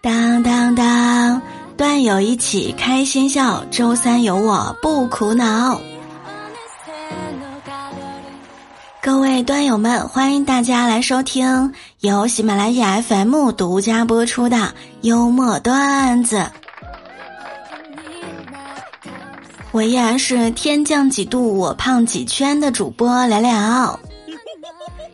[0.00, 1.42] 当当当，
[1.76, 5.78] 段友一起开心笑，周三有我不苦恼。
[9.02, 16.50] 各位段友们，欢迎大家来收听由喜马拉雅 FM 独家播出的幽默段子。
[19.72, 23.98] 我依然是天降几度我胖几圈的主播聊聊。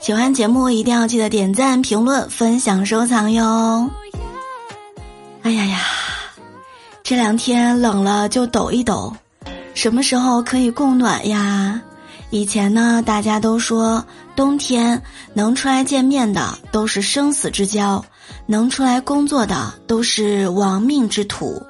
[0.00, 3.88] 喜欢节目一定要记得点赞、评论、分享、收藏哟。
[5.42, 5.80] 哎呀呀，
[7.02, 9.12] 这两天冷了就抖一抖，
[9.74, 11.80] 什么时候可以供暖呀？
[12.28, 14.04] 以前呢，大家都说
[14.36, 15.00] 冬天
[15.32, 18.04] 能出来见面的都是生死之交，
[18.46, 21.62] 能出来工作的都是亡命之徒，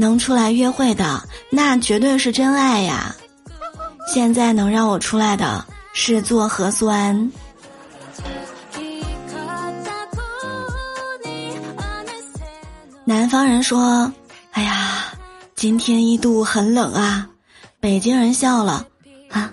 [0.00, 3.14] 能出来约会的那绝对是真爱呀。
[4.08, 7.30] 现在能让我出来的是做核酸。
[13.04, 14.10] 南方人说
[14.52, 15.12] ：“哎呀，
[15.54, 17.28] 今天一度很冷啊。”
[17.78, 18.86] 北京人笑了。
[19.30, 19.50] 啊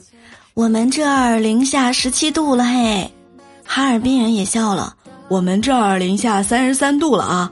[0.53, 3.13] 我们这儿零下十七度了嘿，
[3.65, 4.95] 哈尔滨人也笑了。
[5.27, 7.51] 我们这儿零下三十三度了啊。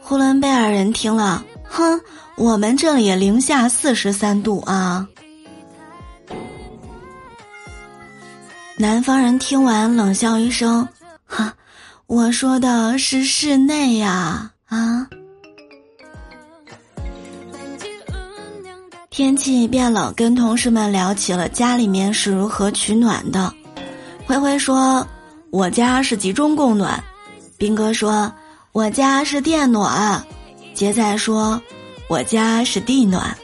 [0.00, 2.00] 呼伦贝尔人听了，哼，
[2.36, 5.06] 我们这里零下四十三度啊。
[8.76, 10.86] 南方人听完冷笑一声，
[11.26, 11.52] 哈，
[12.06, 15.06] 我说的是室内呀啊。
[19.10, 23.52] 天气变冷，跟同事们聊起了家里面是如何取暖的。
[24.24, 25.04] 灰灰说
[25.50, 27.02] ：“我家是集中供暖。”
[27.58, 28.32] 兵哥说
[28.70, 30.24] ：“我家是电暖。”
[30.78, 31.60] 杰仔说
[32.06, 33.36] ：“我家是地暖。”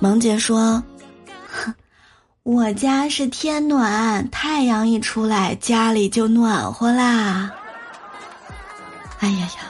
[0.00, 0.82] 萌姐说
[1.48, 1.72] ：“哼，
[2.42, 7.48] 我家是天暖，太阳一出来家里就暖和啦。”
[9.22, 9.60] 哎呀呀！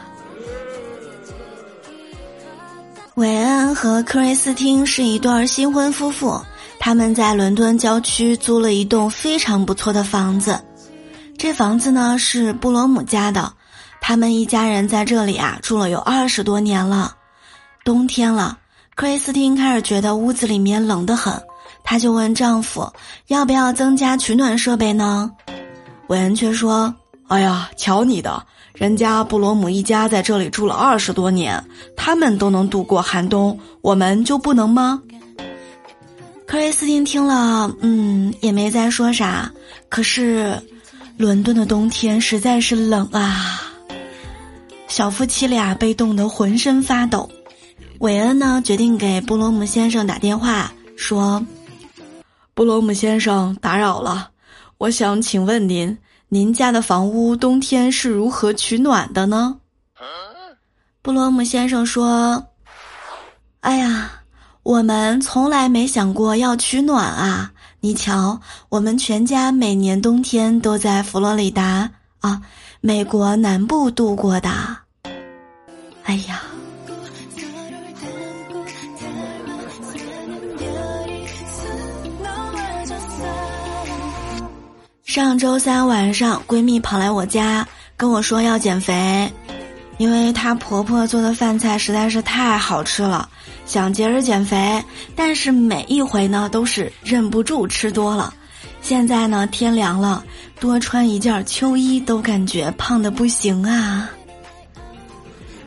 [3.17, 6.41] 韦恩和克瑞斯汀是一对新婚夫妇，
[6.79, 10.59] 他们在伦敦郊区租了一栋非常不错的房子。
[11.37, 13.53] 这房子呢是布罗姆家的，
[14.07, 17.17] 他们一家人在这里啊住了有二十多年了。
[17.87, 18.59] 冬天了，
[18.95, 21.33] 克瑞斯汀开始觉得屋子里面冷得很，
[21.83, 22.87] 她就问丈夫
[23.29, 25.31] 要不要增加取暖设备呢？
[26.09, 26.95] 韦恩却说
[27.29, 28.45] ：“哎呀，瞧你的。”
[28.77, 31.65] 人家布罗姆一家在这里住了二十多年，
[31.97, 35.01] 他们都能度过寒冬，我们就不能吗？
[36.47, 39.51] 克里斯汀听了，嗯，也没再说啥。
[39.89, 40.61] 可是，
[41.17, 43.63] 伦敦的冬天实在是冷啊！
[44.95, 47.29] 小夫妻俩被冻得浑身发抖。
[47.99, 51.45] 韦恩呢，决定给布罗姆先生打电话，说
[52.55, 54.31] ：“布罗姆先生，打扰了，
[54.79, 55.99] 我想请问您。”
[56.31, 59.57] 您家的房屋冬天是如何取暖的呢？
[61.03, 62.47] 布罗姆先生说
[63.63, 64.13] ：“哎呀，
[64.63, 67.51] 我们从来没想过要取暖啊！
[67.81, 71.91] 你瞧，我们全家每年冬天都在佛罗里达
[72.21, 72.41] 啊，
[72.81, 74.84] 美国南部度过的。
[76.05, 76.43] 哎呀。”
[85.05, 87.65] 上周三晚上，闺蜜跑来我家
[87.97, 89.33] 跟我说要减肥，
[89.97, 93.29] 因为她婆婆做的饭菜实在是太好吃了，
[93.65, 94.83] 想节食减肥，
[95.15, 98.35] 但是每一回呢都是忍不住吃多了。
[98.83, 100.25] 现在呢天凉了，
[100.59, 104.11] 多穿一件秋衣都感觉胖的不行啊。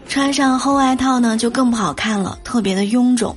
[0.08, 3.36] 穿上厚外套呢就更不好看了，特别的臃肿。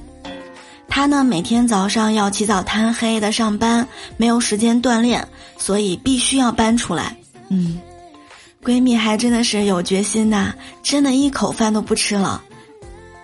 [0.89, 3.87] 她呢，每天早上要起早贪黑的上班，
[4.17, 5.27] 没有时间锻炼，
[5.59, 7.17] 所以必须要搬出来。
[7.49, 7.79] 嗯，
[8.65, 12.43] 闺蜜还真的是有决心呐，真的一口饭都不吃了。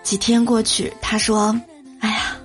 [0.03, 1.59] 几天过去，她说
[1.99, 2.37] ：“哎呀，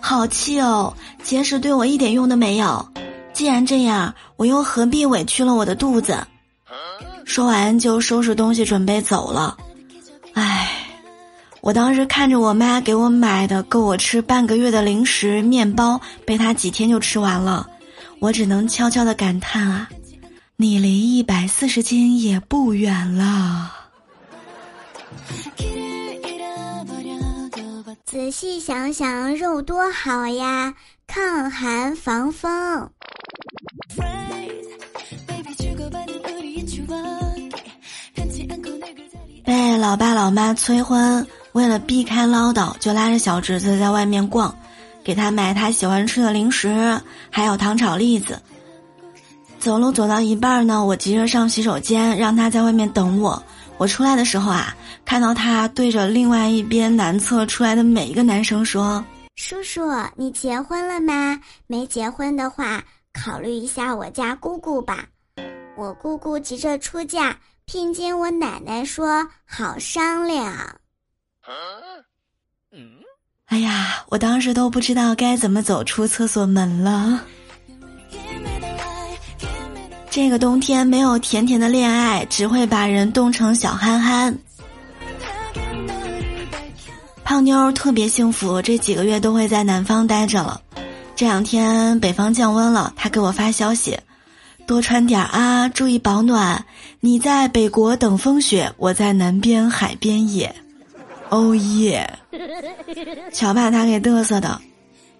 [0.00, 0.92] 好气哦，
[1.22, 2.86] 节食对我一点用都没有。
[3.32, 6.26] 既然这样，我又何必委屈了我的肚子？”
[7.24, 9.56] 说完就收拾东西准备走了。
[10.36, 10.72] 唉。
[11.62, 17.68] 我当时看着我妈给我买的够我吃半个月的零食面包，被她几天就吃完了，
[18.20, 19.88] 我只能悄悄的感叹啊，
[20.54, 23.72] 你离一百四十斤也不远了。
[28.04, 30.72] 仔细想想，肉多好呀，
[31.08, 32.88] 抗寒防风。
[39.86, 41.24] 老爸老妈催婚。
[41.52, 44.52] 为了避开唠叨，就拉着小侄子在外面逛，
[45.04, 47.00] 给他买他喜欢吃的零食，
[47.30, 48.42] 还有糖炒栗子。
[49.60, 53.40] 走路走到一半呢，我急着上洗手间，让他在外面等我。
[53.78, 54.74] 我出来的时候啊，
[55.04, 59.04] 看到他对着另外一边男厕出来的每一个男生说
[59.38, 59.82] ：“叔叔，
[60.16, 61.38] 你结婚了吗？
[61.68, 65.04] 没结婚的话，考虑一下我家姑姑吧。
[65.76, 70.54] 我姑姑急着出嫁，聘金我奶奶说好商量。”
[73.46, 77.24] 哎呀，我当时都不知道该怎么走出厕所门了。
[80.08, 84.38] 这个冬天没有甜甜的恋爱，只会把人冻成小憨憨。
[87.24, 90.60] 胖妞特别幸福，这几个月都会在南方待着了。
[91.16, 93.98] 这两天北方降温了，她给我发消息
[94.66, 96.64] ：“多穿点啊，注意保暖。
[97.00, 100.54] 你在北国等风雪，我在南边海边野。”
[101.28, 102.08] 哦耶！
[103.32, 104.60] 瞧把他给嘚瑟的。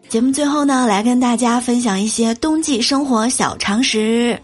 [0.08, 4.40] 节目最后呢，来跟大家分享一些冬季生活小常识。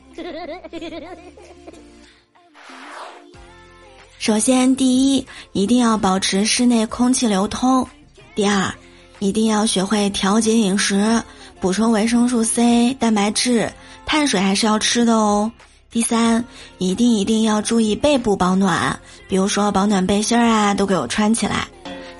[4.18, 7.86] 首先，第一，一定要保持室内空气流通；
[8.34, 8.74] 第二，
[9.20, 11.22] 一定要学会调节饮食，
[11.60, 13.72] 补充维生素 C、蛋白质、
[14.12, 15.50] 碳水还是要吃的哦；
[15.90, 16.44] 第三，
[16.76, 18.94] 一定一定要注意背部保暖，
[19.26, 21.66] 比如说保暖背心儿啊，都给我穿起来；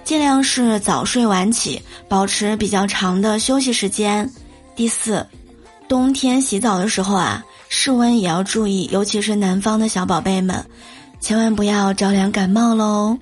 [0.03, 4.27] 尽量是早睡晚起，保持比较长的休息时间；
[4.75, 5.27] 第四，
[5.87, 7.45] 冬天洗澡的时候啊。
[7.69, 10.65] 室温也要注意，尤其是南方的小宝贝们，
[11.21, 13.19] 千万不要着凉感冒喽。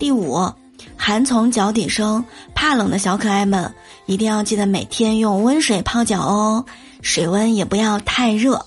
[0.00, 0.52] 第五，
[0.96, 2.24] 寒从脚底生，
[2.56, 3.72] 怕冷的小可爱们
[4.06, 6.64] 一定要记得每天用温水泡脚哦，
[7.02, 8.66] 水温也不要太热。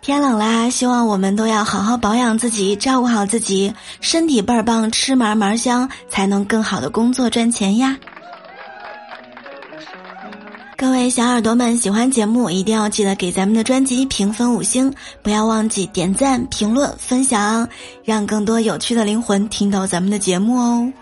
[0.00, 7.96] 天冷啦，希望我们都要好好保养自己，照顾好自己，身体倍儿棒，吃嘛嘛香，才能更好的工作赚钱呀。
[10.76, 14.92] 各位小耳朵们，喜欢节目一定要记得给咱们的专辑评分五星，
[15.22, 17.68] 不要忘记点赞、评论、分享，
[18.02, 20.92] 让更多有趣的灵魂听到咱们的节目哦。